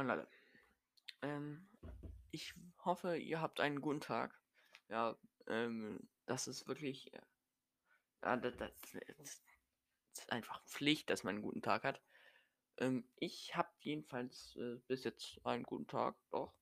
Moin 0.00 0.08
Leute. 0.08 0.28
Ähm, 1.20 1.68
ich 2.30 2.54
hoffe, 2.86 3.18
ihr 3.18 3.42
habt 3.42 3.60
einen 3.60 3.82
guten 3.82 4.00
Tag. 4.00 4.34
Ja, 4.88 5.14
ähm, 5.46 6.08
das 6.24 6.48
ist 6.48 6.66
wirklich, 6.66 7.12
äh, 7.12 7.20
ja, 8.22 8.38
das, 8.38 8.56
das, 8.56 8.72
das 9.18 9.42
ist 10.14 10.32
einfach 10.32 10.64
Pflicht, 10.64 11.10
dass 11.10 11.22
man 11.22 11.34
einen 11.34 11.42
guten 11.42 11.60
Tag 11.60 11.84
hat. 11.84 12.00
Ähm, 12.78 13.06
ich 13.16 13.54
habe 13.54 13.68
jedenfalls 13.80 14.56
äh, 14.56 14.76
bis 14.86 15.04
jetzt 15.04 15.38
einen 15.44 15.64
guten 15.64 15.86
Tag, 15.86 16.16
doch. 16.30 16.54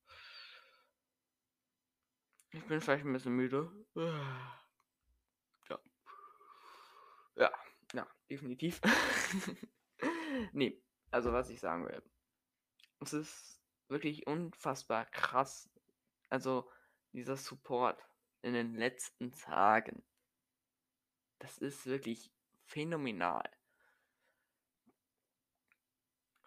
Ich 2.50 2.66
bin 2.66 2.80
vielleicht 2.80 3.04
ein 3.04 3.12
bisschen 3.12 3.36
müde. 3.36 3.70
Ja. 3.94 5.78
Ja, 7.36 7.52
ja, 7.92 8.08
definitiv. 8.28 8.80
nee, 10.52 10.82
also 11.12 11.32
was 11.32 11.50
ich 11.50 11.60
sagen 11.60 11.86
will. 11.86 12.02
Es 13.00 13.12
ist 13.12 13.60
wirklich 13.88 14.26
unfassbar 14.26 15.06
krass. 15.06 15.70
Also 16.28 16.70
dieser 17.12 17.36
Support 17.36 18.02
in 18.42 18.52
den 18.52 18.74
letzten 18.74 19.32
Tagen. 19.32 20.04
Das 21.38 21.58
ist 21.58 21.86
wirklich 21.86 22.32
phänomenal. 22.64 23.48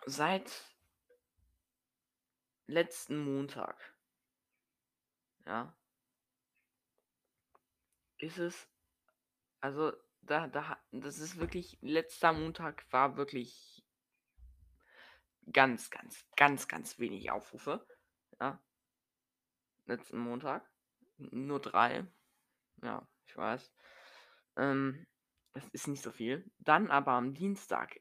Seit 0.06 0.52
letzten 2.68 3.18
Montag, 3.24 3.78
ja, 5.46 5.76
ist 8.18 8.38
es, 8.38 8.68
also 9.60 9.94
da, 10.22 10.48
da, 10.48 10.82
das 10.92 11.20
ist 11.20 11.38
wirklich, 11.38 11.78
letzter 11.82 12.34
Montag 12.34 12.86
war 12.92 13.18
wirklich 13.18 13.81
ganz, 15.54 15.90
ganz, 15.90 16.26
ganz, 16.36 16.68
ganz 16.68 17.00
wenig 17.00 17.32
Aufrufe. 17.32 17.86
Ja. 18.40 18.62
Letzten 19.86 20.20
Montag. 20.20 20.70
Nur 21.18 21.60
drei. 21.60 22.06
Ja, 22.82 23.08
ich 23.26 23.38
weiß. 23.38 23.74
Ähm, 24.58 25.06
das 25.54 25.68
ist 25.70 25.88
nicht 25.88 26.02
so 26.02 26.12
viel. 26.12 26.50
Dann 26.60 26.90
aber 26.90 27.14
am 27.14 27.34
Dienstag 27.34 28.00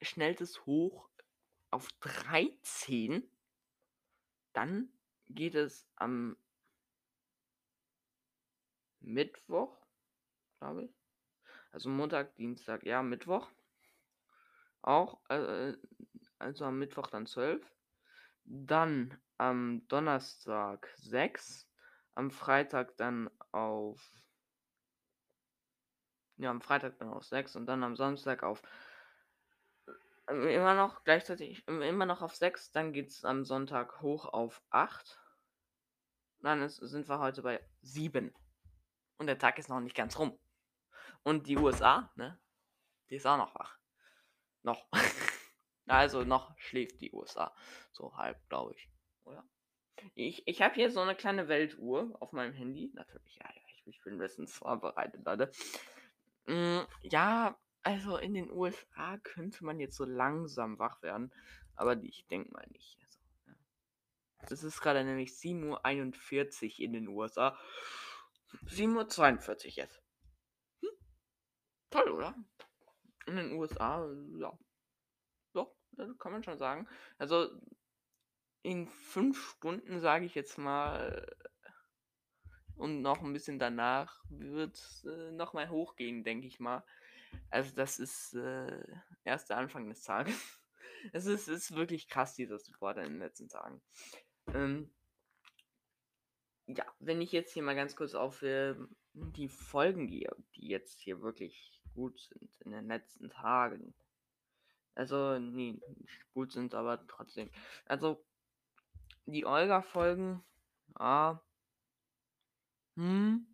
schnellt 0.00 0.40
es 0.40 0.64
hoch 0.66 1.10
auf 1.70 1.88
13. 2.00 3.28
Dann 4.52 4.92
geht 5.28 5.54
es 5.54 5.86
am 5.96 6.36
Mittwoch, 9.00 9.76
glaube 10.58 10.84
ich. 10.84 10.94
Also 11.70 11.90
Montag, 11.90 12.34
Dienstag, 12.36 12.84
ja, 12.84 13.02
Mittwoch. 13.02 13.50
Auch, 14.80 15.20
äh, 15.28 15.76
also 16.38 16.64
am 16.64 16.78
Mittwoch 16.78 17.08
dann 17.08 17.26
12. 17.26 17.64
Dann 18.44 19.18
am 19.36 19.86
Donnerstag 19.88 20.88
6. 20.96 21.68
Am 22.14 22.30
Freitag 22.30 22.96
dann 22.96 23.30
auf. 23.52 24.10
Ja, 26.36 26.50
am 26.50 26.60
Freitag 26.60 26.98
dann 26.98 27.10
auf 27.10 27.24
6 27.24 27.56
und 27.56 27.66
dann 27.66 27.82
am 27.82 27.96
Samstag 27.96 28.42
auf. 28.42 28.62
Äh, 30.28 30.54
immer 30.54 30.74
noch 30.74 31.04
gleichzeitig, 31.04 31.66
immer 31.66 32.06
noch 32.06 32.22
auf 32.22 32.34
6. 32.34 32.72
Dann 32.72 32.92
geht 32.92 33.08
es 33.08 33.24
am 33.24 33.44
Sonntag 33.44 34.00
hoch 34.00 34.26
auf 34.26 34.62
8. 34.70 35.20
Dann 36.40 36.62
ist, 36.62 36.76
sind 36.76 37.08
wir 37.08 37.18
heute 37.18 37.42
bei 37.42 37.60
7. 37.82 38.32
Und 39.16 39.26
der 39.26 39.38
Tag 39.38 39.58
ist 39.58 39.68
noch 39.68 39.80
nicht 39.80 39.96
ganz 39.96 40.18
rum. 40.18 40.38
Und 41.24 41.48
die 41.48 41.56
USA, 41.56 42.10
ne? 42.14 42.38
Die 43.10 43.16
ist 43.16 43.26
auch 43.26 43.36
noch 43.36 43.54
wach. 43.54 43.78
Noch. 44.62 44.86
also 45.88 46.24
noch 46.24 46.56
schläft 46.58 47.00
die 47.00 47.12
USA. 47.12 47.54
So 47.92 48.16
halb, 48.16 48.36
glaube 48.48 48.74
ich. 48.74 48.88
Oder? 49.24 49.44
Ich, 50.14 50.46
ich 50.46 50.62
habe 50.62 50.74
hier 50.74 50.90
so 50.90 51.00
eine 51.00 51.14
kleine 51.14 51.48
Weltuhr 51.48 52.16
auf 52.20 52.32
meinem 52.32 52.52
Handy. 52.52 52.90
Natürlich, 52.94 53.36
ja, 53.36 53.46
ja 53.48 53.62
ich, 53.74 53.86
ich 53.86 54.02
bin 54.02 54.18
bestens 54.18 54.54
vorbereitet, 54.54 55.24
Leute. 55.24 55.50
Mm, 56.46 56.80
ja, 57.02 57.58
also 57.82 58.16
in 58.16 58.34
den 58.34 58.50
USA 58.50 59.18
könnte 59.18 59.64
man 59.64 59.80
jetzt 59.80 59.96
so 59.96 60.04
langsam 60.04 60.78
wach 60.78 61.02
werden. 61.02 61.32
Aber 61.74 61.96
ich 62.02 62.26
denke 62.26 62.52
mal 62.52 62.66
nicht. 62.70 62.98
Also, 63.02 63.18
ja. 63.46 63.54
Es 64.50 64.62
ist 64.62 64.80
gerade 64.80 65.04
nämlich 65.04 65.30
7.41 65.30 66.64
Uhr 66.64 66.84
in 66.84 66.92
den 66.92 67.08
USA. 67.08 67.58
7.42 68.66 69.66
Uhr 69.66 69.72
jetzt. 69.72 70.02
Hm? 70.80 70.90
Toll, 71.90 72.10
oder? 72.10 72.34
In 73.26 73.36
den 73.36 73.52
USA, 73.52 74.08
ja. 74.38 74.58
Kann 76.18 76.32
man 76.32 76.42
schon 76.42 76.58
sagen. 76.58 76.88
Also 77.18 77.50
in 78.62 78.88
fünf 78.88 79.50
Stunden, 79.50 80.00
sage 80.00 80.24
ich 80.24 80.34
jetzt 80.34 80.58
mal, 80.58 81.26
und 82.78 83.02
noch 83.02 83.22
ein 83.22 83.32
bisschen 83.32 83.58
danach 83.58 84.22
wird 84.28 84.76
es 84.76 85.04
äh, 85.04 85.32
nochmal 85.32 85.68
hochgehen, 85.68 86.22
denke 86.22 86.46
ich 86.46 86.60
mal. 86.60 86.84
Also 87.50 87.74
das 87.74 87.98
ist 87.98 88.34
äh, 88.34 88.84
erst 89.24 89.50
der 89.50 89.58
Anfang 89.58 89.88
des 89.88 90.02
Tages. 90.02 90.34
es 91.12 91.26
ist, 91.26 91.48
ist 91.48 91.74
wirklich 91.74 92.08
krass, 92.08 92.34
dieser 92.34 92.58
Support 92.58 92.98
in 92.98 93.04
den 93.04 93.18
letzten 93.18 93.48
Tagen. 93.48 93.82
Ähm, 94.54 94.90
ja, 96.66 96.84
wenn 97.00 97.20
ich 97.20 97.32
jetzt 97.32 97.52
hier 97.52 97.62
mal 97.62 97.74
ganz 97.74 97.96
kurz 97.96 98.14
auf 98.14 98.42
äh, 98.42 98.74
die 99.12 99.48
Folgen 99.48 100.06
gehe, 100.06 100.30
die 100.54 100.68
jetzt 100.68 101.00
hier 101.00 101.20
wirklich 101.20 101.80
gut 101.94 102.20
sind 102.20 102.50
in 102.60 102.70
den 102.70 102.86
letzten 102.86 103.30
Tagen. 103.30 103.94
Also, 104.98 105.38
nee, 105.38 105.80
nicht 105.96 106.32
gut 106.34 106.50
sind, 106.50 106.74
aber 106.74 107.06
trotzdem. 107.06 107.50
Also, 107.86 108.24
die 109.26 109.46
Olga-Folgen, 109.46 110.42
ja. 110.98 111.40
Hm. 112.96 113.46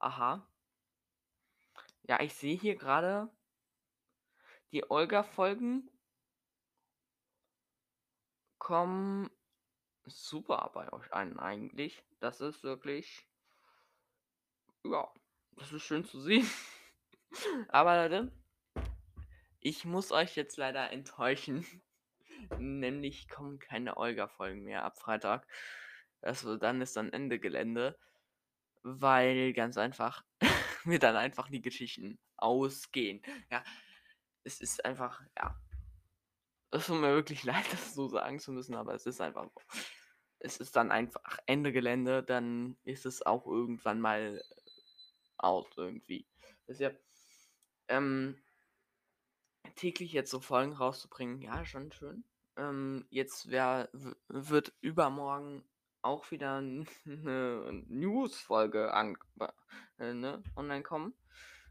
Aha. 0.00 0.44
Ja, 2.02 2.20
ich 2.20 2.34
sehe 2.34 2.58
hier 2.58 2.74
gerade 2.74 3.30
die 4.72 4.90
Olga-Folgen 4.90 5.88
kommen 8.58 9.30
super 10.06 10.72
bei 10.74 10.92
euch 10.92 11.12
ein 11.12 11.38
eigentlich. 11.38 12.02
Das 12.18 12.40
ist 12.40 12.64
wirklich, 12.64 13.28
ja, 14.84 15.08
das 15.52 15.72
ist 15.72 15.82
schön 15.82 16.04
zu 16.04 16.20
sehen. 16.20 16.50
Aber 17.68 18.08
Leute, 18.08 18.32
ich 19.60 19.84
muss 19.84 20.12
euch 20.12 20.36
jetzt 20.36 20.56
leider 20.56 20.90
enttäuschen. 20.90 21.66
Nämlich 22.58 23.28
kommen 23.28 23.58
keine 23.58 23.96
Olga-Folgen 23.96 24.62
mehr 24.64 24.84
ab 24.84 24.98
Freitag. 24.98 25.46
Also 26.22 26.56
dann 26.56 26.80
ist 26.80 26.96
dann 26.96 27.12
Ende 27.12 27.38
Gelände. 27.38 27.98
Weil 28.82 29.52
ganz 29.52 29.76
einfach 29.76 30.24
mir 30.84 30.98
dann 30.98 31.16
einfach 31.16 31.48
die 31.50 31.60
Geschichten 31.62 32.18
ausgehen. 32.36 33.22
Ja, 33.50 33.62
es 34.44 34.60
ist 34.60 34.84
einfach, 34.84 35.20
ja. 35.36 35.60
Es 36.70 36.86
tut 36.86 37.00
mir 37.00 37.14
wirklich 37.14 37.44
leid, 37.44 37.66
das 37.72 37.94
so 37.94 38.08
sagen 38.08 38.38
zu 38.38 38.52
müssen, 38.52 38.74
aber 38.74 38.94
es 38.94 39.06
ist 39.06 39.20
einfach 39.20 39.50
es 40.40 40.56
ist 40.56 40.74
dann 40.74 40.90
einfach 40.90 41.38
Ende 41.46 41.70
Gelände, 41.70 42.22
dann 42.22 42.76
ist 42.82 43.06
es 43.06 43.24
auch 43.24 43.46
irgendwann 43.46 44.00
mal 44.00 44.42
out 45.36 45.72
irgendwie. 45.76 46.26
Deshalb, 46.66 46.98
ähm, 47.88 48.42
täglich 49.76 50.12
jetzt 50.12 50.30
so 50.30 50.40
Folgen 50.40 50.72
rauszubringen, 50.72 51.40
ja, 51.40 51.64
schon 51.64 51.92
schön. 51.92 52.24
Ähm, 52.56 53.06
jetzt 53.10 53.50
wär, 53.50 53.88
wird 54.28 54.72
übermorgen 54.80 55.64
auch 56.02 56.30
wieder 56.30 56.56
eine 56.56 56.86
News-Folge 57.88 58.92
äh, 59.98 60.14
ne, 60.14 60.42
online 60.56 60.82
kommen. 60.82 61.14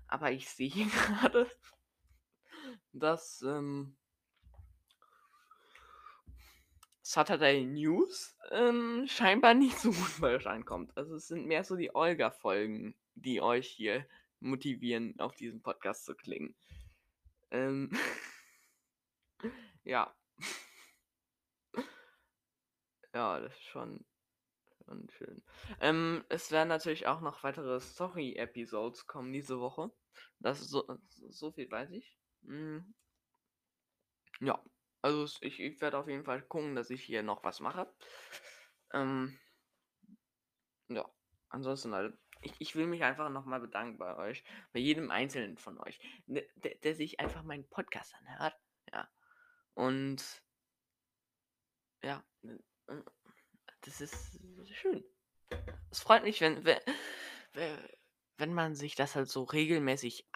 Aber 0.07 0.31
ich 0.31 0.49
sehe 0.49 0.85
gerade, 0.85 1.49
dass 2.93 3.41
ähm, 3.41 3.95
Saturday 7.01 7.65
News 7.65 8.35
ähm, 8.51 9.05
scheinbar 9.07 9.53
nicht 9.53 9.77
so 9.79 9.91
gut 9.91 10.21
bei 10.21 10.35
euch 10.35 10.47
ankommt. 10.47 10.95
Also 10.95 11.15
es 11.15 11.27
sind 11.27 11.47
mehr 11.47 11.63
so 11.63 11.75
die 11.75 11.93
Olga-Folgen, 11.95 12.95
die 13.15 13.41
euch 13.41 13.67
hier 13.67 14.05
motivieren, 14.39 15.19
auf 15.19 15.35
diesem 15.35 15.61
Podcast 15.61 16.05
zu 16.05 16.15
klingen. 16.15 16.55
Ähm, 17.51 17.89
ja. 19.83 20.13
ja, 23.13 23.39
das 23.39 23.53
ist 23.53 23.63
schon, 23.63 24.05
schon 24.85 25.09
schön. 25.11 25.43
Ähm, 25.81 26.25
es 26.29 26.51
werden 26.51 26.69
natürlich 26.69 27.07
auch 27.07 27.21
noch 27.21 27.43
weitere 27.43 27.79
Story-Episodes 27.79 29.07
kommen 29.07 29.33
diese 29.33 29.59
Woche. 29.59 29.91
Das 30.39 30.61
ist 30.61 30.69
so, 30.69 30.85
so 31.29 31.51
viel 31.51 31.69
weiß 31.71 31.91
ich. 31.91 32.17
Mhm. 32.41 32.93
Ja. 34.41 34.61
Also 35.01 35.25
ich, 35.41 35.59
ich 35.59 35.79
werde 35.81 35.97
auf 35.97 36.07
jeden 36.09 36.25
Fall 36.25 36.41
gucken, 36.41 36.75
dass 36.75 36.89
ich 36.89 37.03
hier 37.03 37.23
noch 37.23 37.43
was 37.43 37.61
mache. 37.61 37.87
Ähm, 38.93 39.39
ja, 40.89 41.05
ansonsten, 41.49 41.91
Leute, 41.91 42.17
ich, 42.41 42.53
ich 42.59 42.75
will 42.75 42.87
mich 42.87 43.03
einfach 43.03 43.29
nochmal 43.29 43.59
bedanken 43.59 43.97
bei 43.97 44.15
euch, 44.15 44.43
bei 44.73 44.79
jedem 44.79 45.11
einzelnen 45.11 45.57
von 45.57 45.77
euch, 45.79 45.99
ne, 46.27 46.45
der, 46.55 46.75
der 46.75 46.95
sich 46.95 47.19
einfach 47.19 47.43
meinen 47.43 47.67
Podcast 47.69 48.15
anhört. 48.15 48.55
Ja. 48.91 49.09
Und 49.73 50.43
Ja, 52.01 52.23
äh, 52.43 53.01
das 53.81 54.01
ist 54.01 54.39
schön. 54.73 55.03
Es 55.91 55.99
freut 55.99 56.23
mich, 56.23 56.41
wenn, 56.41 56.63
wenn, 56.63 56.79
wenn 58.37 58.53
man 58.53 58.75
sich 58.75 58.95
das 58.95 59.15
halt 59.15 59.29
so 59.29 59.43
regelmäßig 59.43 60.27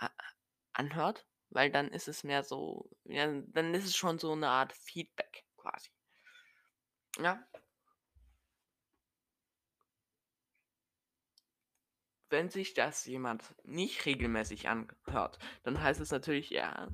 anhört, 0.73 1.27
weil 1.49 1.71
dann 1.71 1.89
ist 1.89 2.07
es 2.07 2.23
mehr 2.23 2.43
so, 2.43 2.89
ja, 3.05 3.27
dann 3.47 3.73
ist 3.73 3.85
es 3.85 3.95
schon 3.95 4.19
so 4.19 4.31
eine 4.31 4.49
Art 4.49 4.73
Feedback 4.73 5.45
quasi. 5.57 5.89
Ja. 7.19 7.45
Wenn 12.33 12.49
sich 12.49 12.73
das 12.73 13.05
jemand 13.05 13.43
nicht 13.63 14.07
regelmäßig 14.07 14.67
anhört, 14.67 15.37
dann 15.61 15.79
heißt 15.79 16.01
es 16.01 16.09
natürlich, 16.09 16.49
ja, 16.49 16.89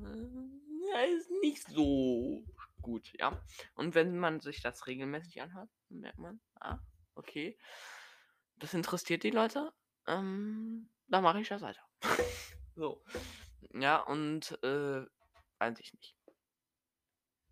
er 0.92 1.08
ist 1.16 1.30
nicht 1.40 1.66
so 1.66 2.44
gut, 2.82 3.10
ja. 3.18 3.42
Und 3.74 3.94
wenn 3.94 4.18
man 4.18 4.40
sich 4.40 4.60
das 4.60 4.86
regelmäßig 4.86 5.40
anhört, 5.40 5.70
dann 5.88 6.00
merkt 6.00 6.18
man, 6.18 6.40
ah, 6.60 6.78
okay, 7.14 7.58
das 8.56 8.74
interessiert 8.74 9.22
die 9.22 9.30
Leute, 9.30 9.72
ähm, 10.06 10.90
da 11.08 11.22
mache 11.22 11.40
ich 11.40 11.48
das 11.48 11.62
weiter. 11.62 11.88
so. 12.76 13.02
Ja, 13.72 13.96
und 13.96 14.62
äh, 14.62 15.06
weiß 15.58 15.80
ich 15.80 15.94
nicht. 15.94 16.16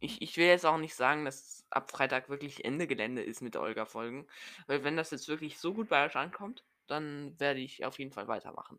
Ich, 0.00 0.20
ich 0.20 0.36
will 0.36 0.46
jetzt 0.46 0.66
auch 0.66 0.76
nicht 0.76 0.94
sagen, 0.94 1.24
dass 1.24 1.64
ab 1.70 1.90
Freitag 1.90 2.28
wirklich 2.28 2.66
Ende 2.66 2.86
Gelände 2.86 3.22
ist 3.22 3.40
mit 3.40 3.56
Olga-Folgen. 3.56 4.28
Weil 4.66 4.84
wenn 4.84 4.98
das 4.98 5.10
jetzt 5.10 5.28
wirklich 5.28 5.58
so 5.58 5.72
gut 5.72 5.88
bei 5.88 6.04
euch 6.04 6.14
ankommt, 6.14 6.66
dann 6.90 7.38
werde 7.38 7.60
ich 7.60 7.84
auf 7.84 7.98
jeden 7.98 8.12
Fall 8.12 8.28
weitermachen. 8.28 8.78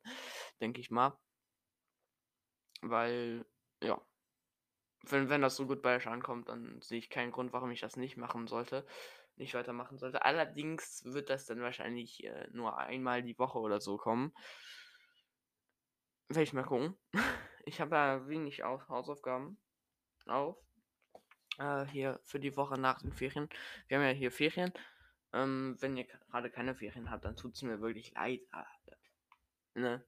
Denke 0.61 0.81
ich 0.81 0.91
mal. 0.91 1.17
Weil, 2.81 3.45
ja. 3.83 4.01
Wenn, 5.03 5.29
wenn 5.29 5.41
das 5.41 5.55
so 5.55 5.65
gut 5.65 5.81
bei 5.81 5.95
euch 5.95 6.07
ankommt, 6.07 6.49
dann 6.49 6.81
sehe 6.81 6.99
ich 6.99 7.09
keinen 7.09 7.31
Grund, 7.31 7.53
warum 7.53 7.71
ich 7.71 7.81
das 7.81 7.95
nicht 7.95 8.17
machen 8.17 8.47
sollte. 8.47 8.85
Nicht 9.37 9.53
weitermachen 9.53 9.97
sollte. 9.97 10.25
Allerdings 10.25 11.03
wird 11.05 11.29
das 11.29 11.45
dann 11.45 11.61
wahrscheinlich 11.61 12.23
äh, 12.25 12.47
nur 12.51 12.77
einmal 12.77 13.23
die 13.23 13.39
Woche 13.39 13.59
oder 13.59 13.79
so 13.79 13.97
kommen. 13.97 14.33
Werde 16.27 16.43
ich 16.43 16.53
mal 16.53 16.63
gucken. 16.63 16.97
Ich 17.65 17.79
habe 17.79 17.95
ja 17.95 18.27
wenig 18.27 18.63
Hausaufgaben 18.63 19.59
auf. 20.25 20.57
Äh, 21.59 21.85
hier 21.85 22.19
für 22.23 22.39
die 22.39 22.55
Woche 22.55 22.79
nach 22.79 22.99
den 22.99 23.11
Ferien. 23.13 23.47
Wir 23.87 23.97
haben 23.97 24.05
ja 24.05 24.11
hier 24.11 24.31
Ferien. 24.31 24.73
Ähm, 25.33 25.77
wenn 25.79 25.97
ihr 25.97 26.05
gerade 26.05 26.49
keine 26.49 26.75
Ferien 26.75 27.11
habt, 27.11 27.25
dann 27.25 27.35
tut 27.35 27.55
es 27.55 27.61
mir 27.61 27.81
wirklich 27.81 28.13
leid. 28.13 28.41
Äh, 28.51 29.79
ne? 29.79 30.03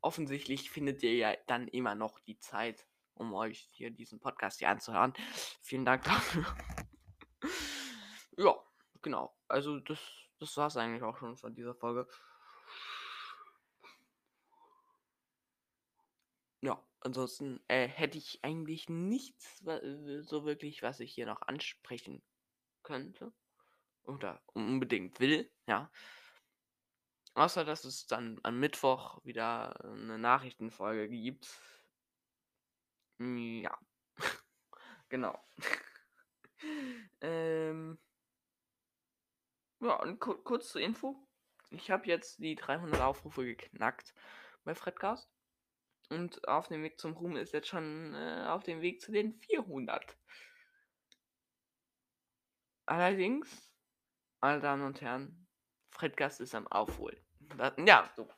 Offensichtlich 0.00 0.70
findet 0.70 1.02
ihr 1.02 1.14
ja 1.14 1.36
dann 1.46 1.68
immer 1.68 1.94
noch 1.94 2.18
die 2.20 2.38
Zeit, 2.38 2.86
um 3.14 3.34
euch 3.34 3.68
hier 3.72 3.90
diesen 3.90 4.18
Podcast 4.18 4.58
hier 4.58 4.70
anzuhören. 4.70 5.12
Vielen 5.60 5.84
Dank 5.84 6.04
dafür. 6.04 6.46
ja, 8.38 8.54
genau. 9.02 9.36
Also 9.46 9.78
das, 9.80 10.00
das 10.38 10.56
war 10.56 10.68
es 10.68 10.76
eigentlich 10.76 11.02
auch 11.02 11.18
schon 11.18 11.36
von 11.36 11.54
dieser 11.54 11.74
Folge. 11.74 12.08
Ja, 16.62 16.82
ansonsten 17.00 17.60
äh, 17.68 17.88
hätte 17.88 18.16
ich 18.16 18.42
eigentlich 18.42 18.88
nichts 18.88 19.58
so 19.58 20.44
wirklich, 20.44 20.82
was 20.82 21.00
ich 21.00 21.12
hier 21.12 21.26
noch 21.26 21.42
ansprechen 21.42 22.22
könnte. 22.82 23.32
Oder 24.04 24.42
unbedingt 24.46 25.20
will, 25.20 25.50
ja. 25.66 25.90
Außer, 27.34 27.64
dass 27.64 27.84
es 27.84 28.06
dann 28.06 28.40
am 28.42 28.58
Mittwoch 28.58 29.24
wieder 29.24 29.78
eine 29.84 30.18
Nachrichtenfolge 30.18 31.08
gibt. 31.08 31.48
Ja. 33.18 33.78
genau. 35.08 35.38
ähm. 37.20 37.98
Ja, 39.80 39.94
und 40.00 40.18
kurz 40.18 40.70
zur 40.72 40.80
Info. 40.80 41.16
Ich 41.70 41.90
habe 41.90 42.06
jetzt 42.06 42.38
die 42.40 42.56
300 42.56 43.00
Aufrufe 43.00 43.44
geknackt 43.44 44.12
bei 44.64 44.74
Fredcast. 44.74 45.30
Und 46.10 46.46
auf 46.48 46.68
dem 46.68 46.82
Weg 46.82 46.98
zum 46.98 47.12
Ruhm 47.12 47.36
ist 47.36 47.52
jetzt 47.52 47.68
schon 47.68 48.14
äh, 48.14 48.44
auf 48.48 48.64
dem 48.64 48.80
Weg 48.80 49.00
zu 49.00 49.12
den 49.12 49.32
400. 49.32 50.16
Allerdings, 52.86 53.69
meine 54.40 54.60
Damen 54.60 54.84
und 54.84 55.00
Herren, 55.00 55.46
Fredgast 55.90 56.40
ist 56.40 56.54
am 56.54 56.66
Aufholen. 56.68 57.18
ja, 57.84 58.08
so. 58.16 58.28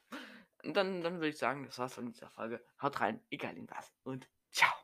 Dann, 0.65 1.01
dann 1.03 1.15
würde 1.15 1.29
ich 1.29 1.39
sagen, 1.39 1.65
das 1.65 1.79
war's 1.79 1.95
von 1.95 2.07
dieser 2.07 2.31
Folge. 2.31 2.65
Haut 2.81 3.01
rein, 3.01 3.21
egal 3.31 3.57
in 3.57 3.69
was. 3.69 3.93
Und 4.05 4.29
ciao. 4.51 4.82